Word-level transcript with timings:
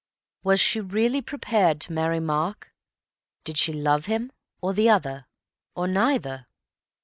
Was 0.43 0.59
she 0.59 0.79
really 0.81 1.21
prepared 1.21 1.79
to 1.81 1.93
marry 1.93 2.19
Mark? 2.19 2.73
Did 3.43 3.55
she 3.59 3.71
love 3.71 4.07
him—or 4.07 4.73
the 4.73 4.89
other—or 4.89 5.87
neither? 5.87 6.47